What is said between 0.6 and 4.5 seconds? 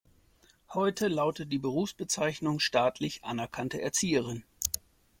Heute lautet die Berufsbezeichnung staatlich anerkannte Erzieherin.